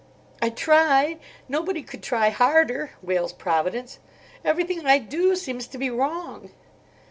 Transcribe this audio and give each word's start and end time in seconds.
"I 0.41 0.49
try—nobody 0.49 1.83
could 1.83 2.01
try 2.01 2.29
harder," 2.29 2.93
wails 3.03 3.33
Providence. 3.33 3.99
"Everything 4.43 4.83
I 4.87 4.97
do 4.97 5.35
seems 5.35 5.67
to 5.67 5.77
be 5.77 5.91
wrong." 5.91 6.49